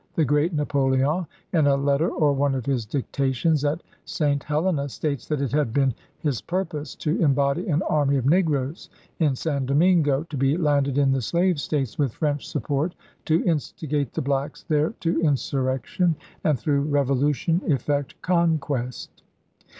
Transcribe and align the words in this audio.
The 0.15 0.25
great 0.25 0.51
Napoleon, 0.51 1.27
in 1.53 1.67
a 1.67 1.75
letter 1.75 2.09
or 2.09 2.33
one 2.33 2.55
of 2.55 2.65
his 2.65 2.87
dictations 2.87 3.63
at 3.63 3.83
St. 4.03 4.41
Helena, 4.43 4.89
states 4.89 5.27
that 5.27 5.41
it 5.41 5.51
had 5.51 5.73
been 5.73 5.93
his 6.17 6.41
purpose 6.41 6.95
to 6.95 7.21
embody 7.21 7.67
an 7.67 7.83
army 7.83 8.17
of 8.17 8.25
negroes 8.25 8.89
in 9.19 9.35
San 9.35 9.67
Domingo, 9.67 10.23
to 10.23 10.35
be 10.37 10.57
landed 10.57 10.97
in 10.97 11.11
the 11.11 11.21
slave 11.21 11.61
States 11.61 11.99
with 11.99 12.13
French 12.13 12.47
support 12.47 12.95
to 13.25 13.43
instigate 13.43 14.11
the 14.13 14.23
blacks 14.23 14.63
there 14.67 14.95
to 15.01 15.19
in 15.19 15.35
surrection, 15.37 16.15
and 16.43 16.57
through 16.57 16.81
revolution 16.81 17.61
effect 17.67 18.19
conquest. 18.23 19.21